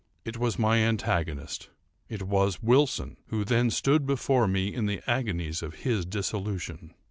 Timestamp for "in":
4.73-4.87